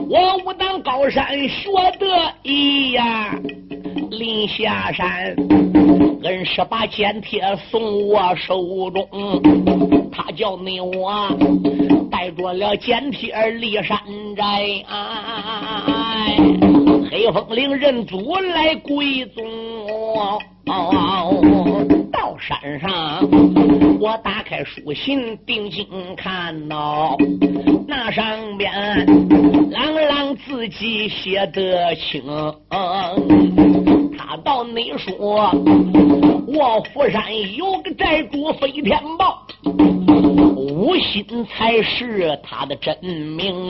[0.10, 3.40] 我武当高山学得意呀，
[4.12, 5.34] 临下山
[6.24, 9.08] 恩师把剑帖送我手中，
[10.12, 11.30] 他叫你我
[12.12, 13.98] 带着了剑帖离山
[14.36, 14.84] 寨。
[17.10, 19.44] 黑风岭人族来归宗，
[22.42, 22.90] 山上
[24.00, 25.86] 我打开书信，定睛
[26.18, 27.16] 看到
[27.88, 28.72] 那上边
[29.70, 32.24] 朗朗字迹写得清。
[34.18, 35.52] 他到你说，
[36.48, 37.24] 卧虎山
[37.56, 39.46] 有个寨主飞天豹，
[40.56, 43.68] 无心才是他的真名。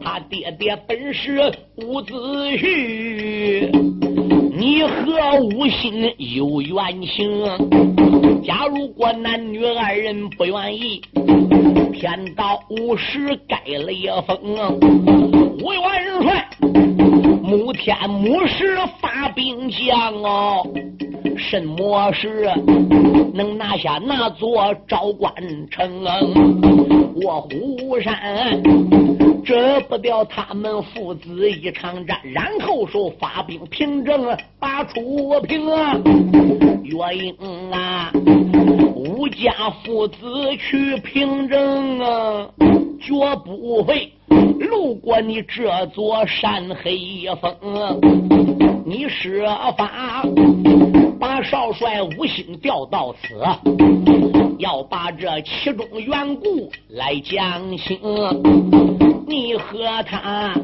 [0.00, 4.05] 他爹爹本是伍子胥，
[4.58, 7.44] 你和吴心有冤情。
[8.42, 10.98] 假如果男女二人不愿意，
[11.92, 14.38] 天道无时盖了一封。
[15.62, 16.48] 吴元帅，
[17.42, 20.66] 母天母时发兵将哦，
[21.36, 22.50] 什么时
[23.34, 25.30] 能拿下那座昭关
[25.70, 26.02] 城？
[27.16, 28.16] 卧虎山。
[29.46, 35.96] 遮不掉他们父子一场战，然后说发兵平正把楚平啊，
[36.82, 38.10] 岳英啊，
[38.96, 40.16] 吴家父子
[40.58, 42.50] 去平正啊，
[43.00, 46.98] 绝不会路过你这座山黑
[47.40, 47.54] 风，
[48.84, 49.46] 你设
[49.78, 50.24] 法
[51.20, 53.40] 把少帅吴兴调到此，
[54.58, 57.96] 要把这其中缘故来讲清。
[59.26, 60.54] 你和他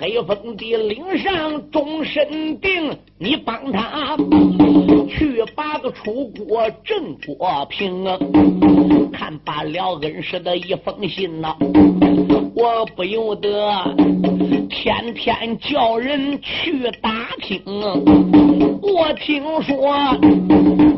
[0.00, 4.16] 黑风的岭上终身定，你帮他
[5.08, 8.04] 去把个楚国郑国平，
[9.12, 11.54] 看罢了恩师的一封信呐，
[12.54, 13.50] 我不由得
[14.70, 17.62] 天天叫人去打听。
[18.82, 20.16] 我听说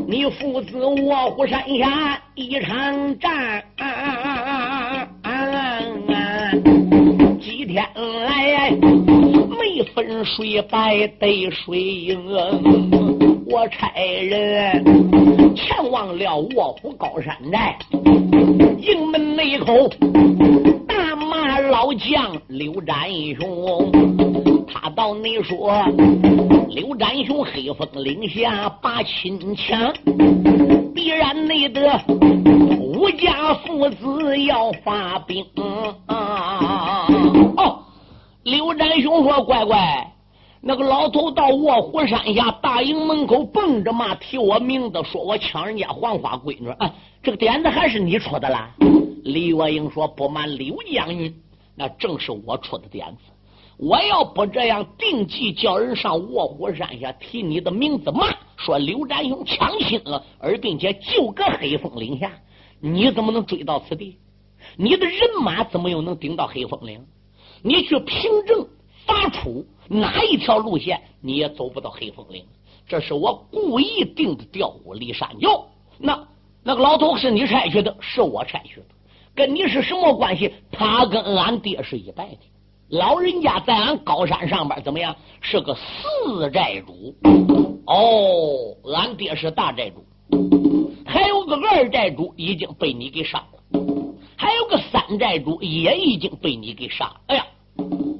[0.07, 3.63] 你父子卧虎山下一场战。
[3.77, 4.88] 啊啊啊
[7.39, 12.25] 几天来没分水白得水赢，
[13.45, 14.83] 我差人
[15.55, 17.77] 前往了卧虎高山寨，
[18.79, 19.89] 营门内口
[20.87, 23.91] 大骂老将刘占雄，
[24.67, 25.83] 他到你说
[26.69, 29.93] 刘占雄黑风岭下把亲强，
[30.93, 31.81] 必然内得
[32.99, 35.45] 吴家父子要发兵。
[36.05, 37.07] 啊。
[37.55, 37.85] 哦
[38.43, 40.13] 刘占雄说：“乖乖，
[40.59, 46.67] 那个老头到卧虎山下大营门口蹦着骂，提我名字，说我抢人家黄花闺女。
[46.69, 48.69] 啊，这个点子还是你出的啦？”
[49.23, 51.33] 李月英说：“不瞒刘将军，
[51.75, 53.31] 那正是我出的点子。
[53.77, 62.31] 我要不这样定计，叫人上卧虎山下提你的名字嘛，说刘占雄抢亲了，而并且就搁黑风岭下，
[62.79, 64.17] 你怎么能追到此地？
[64.75, 67.05] 你的人马怎么又能顶到黑风岭？”
[67.61, 68.65] 你去凭证
[69.05, 72.45] 发出哪一条路线，你也走不到黑风岭。
[72.87, 75.67] 这是我故意定的调虎离山哟。
[75.97, 76.27] 那
[76.63, 78.85] 那个老头是你差去的，是我差去的，
[79.35, 80.53] 跟你是什么关系？
[80.71, 82.39] 他跟俺爹是一拜的。
[82.87, 85.15] 老人家在俺高山上边怎么样？
[85.41, 87.13] 是个四寨主。
[87.85, 90.05] 哦，俺爹是大寨主，
[91.11, 93.79] 还有个二寨主已经被你给杀了，
[94.37, 97.21] 还有个三寨主也已经被你给杀了。
[97.27, 97.45] 哎呀！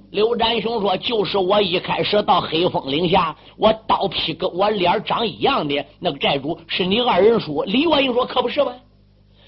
[0.09, 8.73] 刘占雄说：“就是我一开始到黑风岭下，我刀劈跟我脸长一样的那个寨主，是你二人叔。”李元英说：“可不是吗？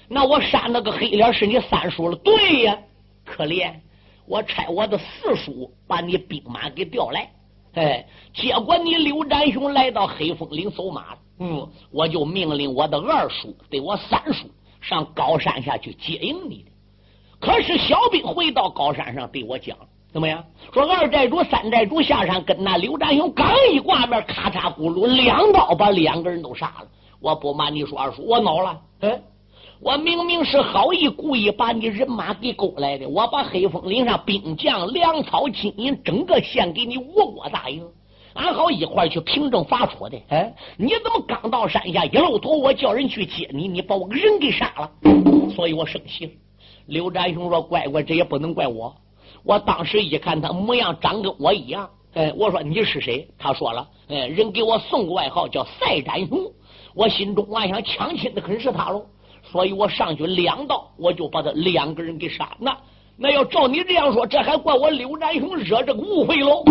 [0.08, 2.78] 那我杀那个黑脸是你三叔了。”对呀，
[3.24, 3.74] 可怜
[4.24, 7.28] 我差我的四叔把你兵马给调来，
[7.74, 11.06] 哎，结果你刘占雄来到黑风岭走马，
[11.42, 14.46] 嗯，我就命令我的二叔对我三叔
[14.80, 16.70] 上高山下去接应你的。
[17.40, 19.76] 可是小兵回到高山上对我讲。
[20.12, 20.44] 怎么样？
[20.74, 26.86] 说二寨主、三寨主下山跟那刘占雄刚一挂面，咔嚓咕噜两刀把两个人都杀了。
[27.18, 28.78] 我不瞒你说，二叔，我恼了。
[29.00, 29.22] 嗯，
[29.80, 33.08] 我明明是好意，故意把你人马给勾来的。
[33.08, 37.82] 我把黑风岭上兵将、粮草、金银整个献给你吴国大营，
[38.34, 40.18] 俺好一块去平正伐楚的。
[40.28, 44.90] 哎，你怎么刚到山下一露头，我叫人去接你，你把我人给杀了，
[45.54, 46.38] 所以我生气。
[46.86, 48.94] 刘占雄说：“乖乖，这也不能怪我。
[49.44, 53.28] 我当时一看他模样长跟我一样，哎，我说你是谁？
[53.38, 56.50] 他说了，哎，人给我送个外号叫赛占雄。
[56.94, 59.04] 我心中暗想抢亲的可是他喽。”
[59.44, 62.56] 所以我上去两刀，我就把他两个人给杀。
[62.58, 62.74] 那
[63.16, 66.64] 那要照你这样说，这还怪我刘占雄惹这个误会喽？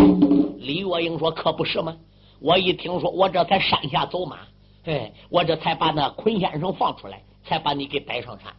[0.62, 1.98] 李月英说：“可不是吗？
[2.40, 4.38] 我一听说，我这才山下走马，
[4.86, 8.54] 哎，我这才把那坤先生放出来，才把你给带上山。”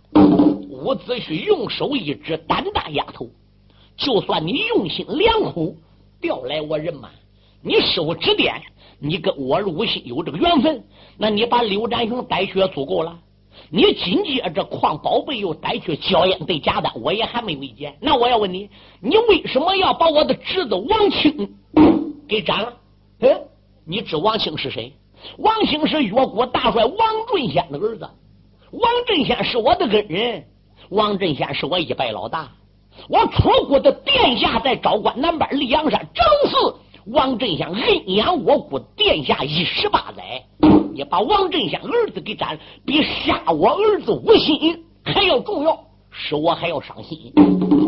[0.69, 3.29] 伍子胥用手一指：“胆大丫头，
[3.97, 5.77] 就算你用心良苦，
[6.21, 7.11] 调来我人马，
[7.63, 8.61] 你师傅指点，
[8.99, 10.83] 你跟我鲁心有这个缘分，
[11.17, 13.17] 那你把刘占雄带去也足够了。”
[13.69, 17.95] 你紧接着矿宝贝又带去焦烟对假的，我也还没没见。
[18.01, 18.69] 那我要问你，
[19.01, 21.55] 你为什么要把我的侄子王清
[22.33, 22.73] 给斩了？
[23.21, 23.43] 嗯，
[23.85, 24.91] 你知王兴是谁？
[25.37, 26.97] 王兴是越国大帅王
[27.31, 28.09] 振先的儿子。
[28.71, 30.43] 王振先是我的恩人，
[30.89, 32.51] 王振先是我一拜老大。
[33.07, 36.57] 我楚国的殿下在昭关南边溧阳山正是
[37.11, 40.43] 王振先恩养我国殿下一十八载。
[40.95, 45.79] 你把王振先儿子给斩，比杀我儿子无心还要重要，
[46.11, 47.31] 使我还要伤心。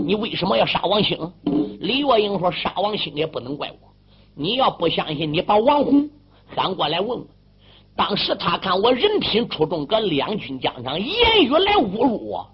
[0.07, 1.33] 你为什么要杀王兴？
[1.81, 3.94] 李月英说：“杀王兴也不能怪我。
[4.37, 6.11] 你要不相信，你把王宏
[6.55, 7.27] 喊过来问问。
[7.97, 12.47] 当时他看我人品出众，搁两军疆场言语来侮辱我，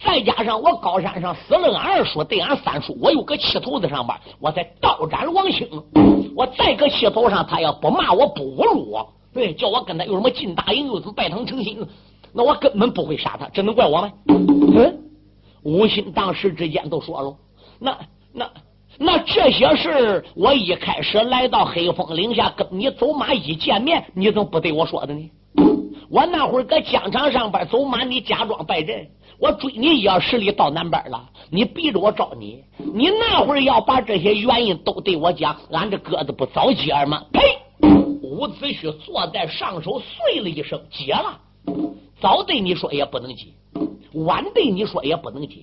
[0.00, 5.66] 再加上我高山上死了俺二叔，对俺三叔，我又搁气头子上边，我才刀斩王兴。
[6.36, 11.86] 我再搁气头上，他要不骂我，不侮辱我。”对，叫我跟他有什么进大营，有什么拜堂成亲，
[12.32, 14.12] 那我根本不会杀他，这能怪我吗？
[14.26, 14.98] 嗯，
[15.62, 17.36] 吴心当时之间都说了，
[17.78, 17.98] 那
[18.32, 18.50] 那
[19.00, 25.30] 那这些事，我一开始来到黑风岭下跟你走马一见面，你怎么不对我说的呢？
[26.10, 29.06] 我那会儿搁疆场上边走马，你假装败阵，
[29.38, 37.24] 我追你一二十里到南边了，你逼着我招你，你那会儿要把这些原因都对我讲，俺这鸽子不早接吗？
[37.32, 37.40] 呸！
[38.22, 41.38] 伍子胥坐在上手，碎了一声，解了。
[42.20, 43.46] 早对你说也不能解，
[44.14, 45.58] 晚对你说也不能解。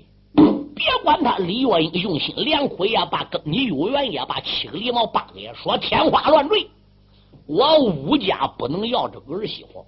[0.76, 6.68] 别管他李月英用心良苦也罢，跟你有缘也罢，七个狸猫八个也说天花乱坠。
[7.48, 9.86] 我武家不能要这个儿媳妇。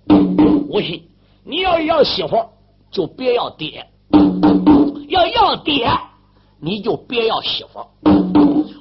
[0.70, 1.04] 吴信，
[1.44, 2.38] 你要要媳妇，
[2.90, 3.84] 就别要爹；
[5.10, 5.90] 要要爹，
[6.62, 7.86] 你就别要媳妇。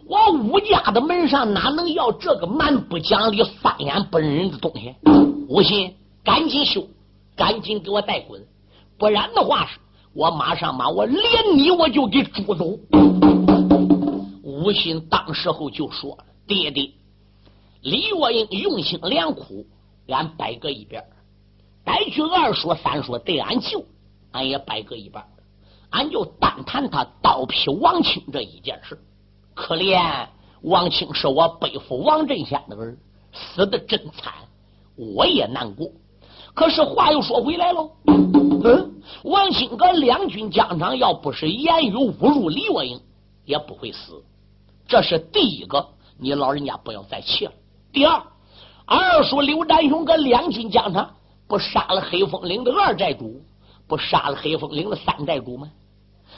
[0.07, 4.95] 我武家的门上哪能要这个蛮不讲理、翻眼不认人的东西？
[5.49, 5.93] 吴信，
[6.23, 6.87] 赶紧修，
[7.35, 8.41] 赶紧给我带滚！
[8.97, 9.79] 不然的话，是
[10.17, 11.21] 我马上把我连
[11.59, 12.65] 你我就给捉走。
[14.43, 16.17] 吴昕当时候就说
[16.49, 16.91] ：“爹爹，
[17.83, 19.67] 李若英用心良苦，
[20.09, 21.05] 俺摆搁一边
[21.85, 23.85] 带去二说三说对俺舅，
[24.33, 25.23] 俺也摆搁一边
[25.91, 28.99] 俺就单谈他刀劈王清这一件事。”
[29.53, 30.29] 可怜
[30.63, 32.97] 王清是我背负王振先的儿，
[33.35, 34.33] 死的真惨，
[34.97, 35.91] 我也难过。
[36.57, 37.91] 可是话又说回来喽，
[38.65, 38.95] 嗯，
[39.25, 42.99] 王清搁两军疆场，要不是言语侮辱李我英，
[43.45, 44.25] 也不会死。
[44.89, 45.87] 这是第一个，
[46.19, 47.53] 你老人家不要再气了。
[47.93, 48.23] 第二，
[48.87, 51.11] 二叔刘占雄跟两军疆场，
[51.47, 53.43] 不杀了黑风岭的二寨主，
[53.87, 55.69] 不杀了黑风岭的三寨主吗？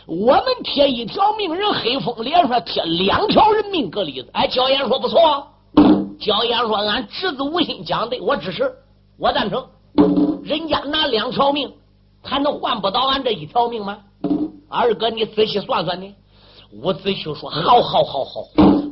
[0.05, 4.29] 我们贴一条命，人黑风脸上贴两条人命，格例子。
[4.33, 5.47] 哎，焦岩说不错。
[6.19, 8.75] 焦岩说俺侄子无心讲的，我支持，
[9.17, 9.65] 我赞成。
[10.45, 11.73] 人家拿两条命，
[12.23, 13.99] 还能换不到俺这一条命吗？
[14.69, 16.15] 二哥，你仔细算算呢。
[16.73, 18.43] 伍子胥说：好好好好，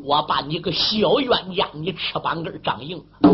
[0.05, 3.31] 我把你个小冤家，你翅膀根长硬了，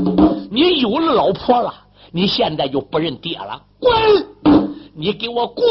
[0.51, 1.73] 你有了老婆了，
[2.11, 3.93] 你现在就不认爹了，滚！
[4.95, 5.65] 你给我滚！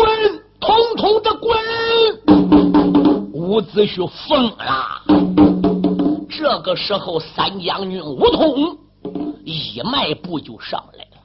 [0.60, 1.58] 统统的滚！
[3.34, 5.04] 伍子胥疯了。
[6.30, 8.78] 这个时候，三将军吴通
[9.44, 11.21] 一迈步就上来了，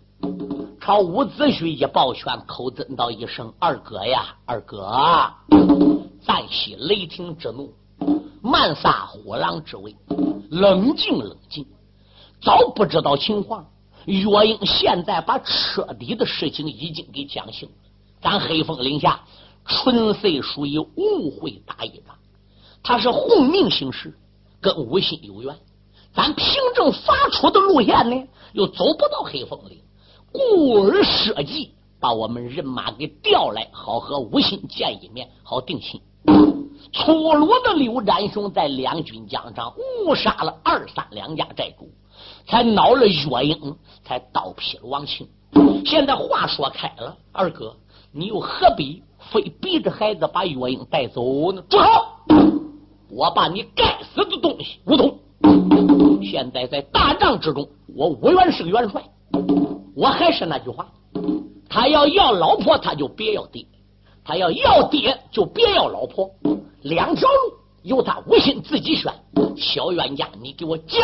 [0.81, 4.89] 朝伍子胥一抱拳，口尊道一声：“二哥呀，二哥，
[6.23, 7.73] 暂息雷霆之怒，
[8.41, 9.97] 慢撒虎狼之威，
[10.51, 11.67] 冷静冷静。
[12.41, 13.67] 早不知道情况，
[14.05, 17.75] 岳英现在把彻底的事情已经给讲清了。”
[18.23, 19.21] 咱黑风岭下
[19.65, 22.17] 纯粹属于误会打一仗，
[22.83, 24.17] 他是奉命行事，
[24.61, 25.57] 跟吴心有缘。
[26.15, 29.81] 咱凭证发出的路线呢，又走不到黑风岭，
[30.37, 36.01] 故而设计把把我们人马给调来，好和吴兴见一面，好定亲。
[36.93, 39.75] 粗鲁的刘占雄在两军疆上
[40.07, 41.91] 误杀了二三两家寨主，
[42.47, 45.27] 才恼了岳英，才倒劈了王庆。
[45.85, 47.75] 现在话说开了，二哥，
[48.13, 51.61] 你又何必非逼着孩子把岳英带走呢？
[51.69, 51.85] 住口！
[53.11, 55.19] 我把你该死的东西吴桐！
[56.23, 59.03] 现在在大帐之中，我吴元是个元帅，
[59.95, 60.87] 我还是那句话，
[61.69, 63.65] 他要要老婆，他就别要爹；
[64.25, 66.31] 他要要爹，就别要老婆。
[66.83, 69.13] 两条路由他无心自己选。
[69.57, 71.01] 小冤家，你给我讲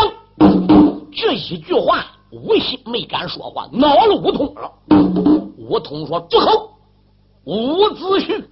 [1.12, 4.70] 这一句话，无心没敢说话，恼了吴通了。
[5.56, 6.70] 吴通说：“住口，
[7.44, 8.44] 伍子胥，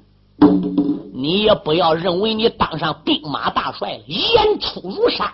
[1.13, 5.29] 你也不要认为你当上兵马大帅，言出如山。”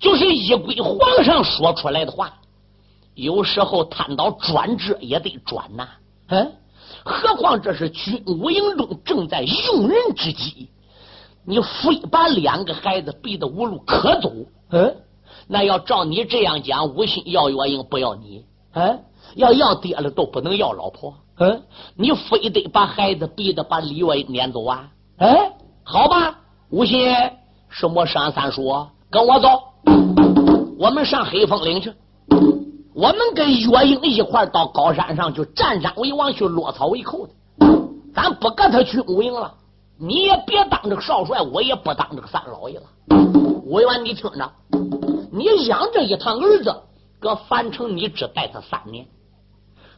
[0.00, 2.32] 就是依归皇上说出来的话，
[3.14, 5.88] 有时候谈到转折也得转呐。
[6.28, 6.52] 嗯，
[7.04, 10.68] 何况这是军武营中正在用人之际，
[11.44, 14.32] 你非把两个孩子逼得无路可走。
[14.70, 14.96] 嗯，
[15.48, 18.44] 那要照你这样讲，吴心要岳英不要你，
[18.74, 19.00] 嗯，
[19.34, 21.14] 要要爹了都不能要老婆。
[21.38, 21.62] 嗯，
[21.96, 24.88] 你非得把孩子逼得把李月英撵走啊？
[25.18, 25.52] 哎，
[25.82, 26.38] 好吧，
[26.70, 27.12] 吴心，
[27.68, 29.48] 什么上三叔，跟我走。
[30.78, 31.92] 我们上黑风岭去，
[32.92, 37.32] 我们跟岳英一块到高山上去占山为王，去落草为寇的。
[38.12, 39.54] 咱不跟他军务营了，
[39.96, 42.86] 你也别当这个少帅，我也不当这个三老爷了。
[43.66, 44.52] 委员，你听着，
[45.30, 46.74] 你养这一趟儿子，
[47.20, 49.06] 搁樊城你只带他三年。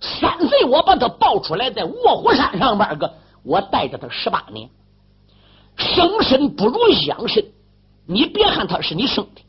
[0.00, 4.68] 三岁我把他抱出来，在卧虎山上边个，我带着他十八年。
[5.78, 6.76] 生身不如
[7.06, 7.42] 养身，
[8.06, 9.40] 你别看他是你生的。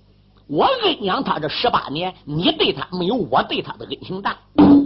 [0.47, 4.35] 我恩养他这十八年，你对他没有我对他的恩情大。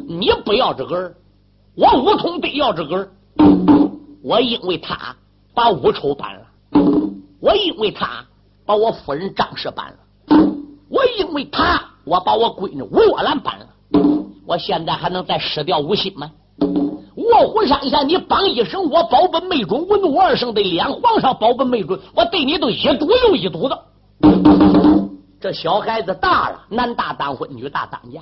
[0.07, 1.15] 你不要这个儿，
[1.75, 3.09] 我武通得要这个儿。
[4.23, 5.15] 我因为他
[5.55, 6.41] 把武丑搬了，
[7.41, 8.23] 我因为他
[8.65, 9.97] 把我夫人张氏搬了，
[10.89, 13.65] 我因为他我把我闺女吴若兰搬了。
[14.45, 16.31] 我现在还能再失掉吴心吗？
[17.15, 21.99] 卧虎山下，你帮一声，我保本没准；我怒二声的脸，皇上保本没准。
[22.15, 23.83] 我对你都一赌又一赌的。
[25.39, 28.19] 这小孩子大了，男大当婚，女大当嫁。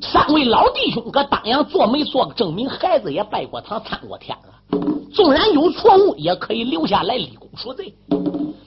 [0.00, 4.78] 三位老弟兄搁当阳做媒做个证明，孩子也拜过堂，参过天了。
[5.12, 7.92] 纵然有错误，也可以留下来立功赎罪。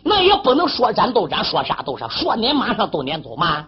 [0.03, 3.65] 那也不能说斩都斩，说杀都杀，说撵马上都撵走嘛。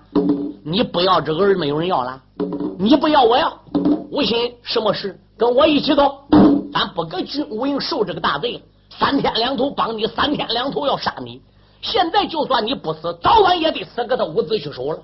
[0.66, 2.22] 你不要这个人，没有人要了。
[2.78, 3.58] 你不要，我要。
[4.12, 5.18] 吴心，什么事？
[5.38, 6.26] 跟我一起走。
[6.74, 11.42] 咱不搁军务营受这个大罪，三天两头帮你，三天两头要杀你。
[11.82, 15.00] 现在就算你不死，早晚也得死个他五子胥手了。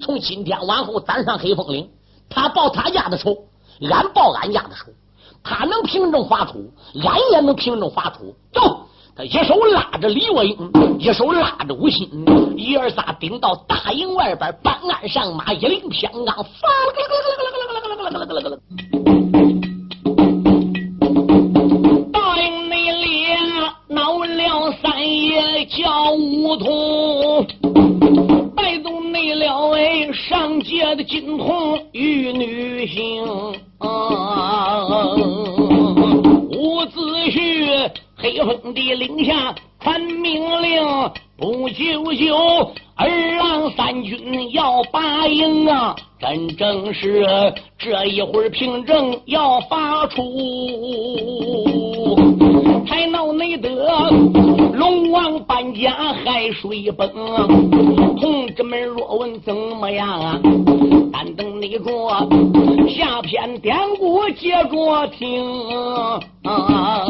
[0.00, 1.88] 从今天往后，咱上黑风岭，
[2.28, 3.36] 他报他家的仇，
[3.90, 4.92] 俺报俺家的仇。
[5.42, 6.70] 他能平正发土，
[7.02, 8.34] 俺也能平正发土。
[8.52, 8.86] 走，
[9.16, 12.08] 他一手拉着李文英，一手拉着吴心，
[12.56, 17.10] 一二仨顶到大营外边，搬鞍上马，一领偏钢，发叫
[26.50, 27.46] 梧桐，
[28.56, 33.22] 带走那了位上界的金童玉女星。
[36.50, 40.82] 伍子胥黑风的领下传命令，
[41.36, 42.36] 不久就
[42.96, 45.94] 二郎三军要拔营啊！
[46.18, 47.24] 真正是
[47.78, 50.20] 这一会儿凭证要发出。
[52.90, 53.70] 才闹内得
[54.72, 55.92] 龙王搬家
[56.24, 57.08] 海水崩，
[58.20, 60.42] 同志们若问怎么样？
[61.12, 62.28] 但等你着
[62.88, 65.40] 下篇典故接着听。
[66.42, 67.06] 啊